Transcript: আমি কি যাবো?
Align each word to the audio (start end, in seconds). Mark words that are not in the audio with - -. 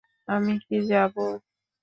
আমি 0.27 0.53
কি 0.63 0.77
যাবো? 0.89 1.25